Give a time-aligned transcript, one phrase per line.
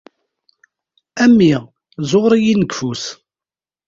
[1.23, 1.51] A mmi
[2.09, 3.03] zuɣer-iyi-n deg ufus.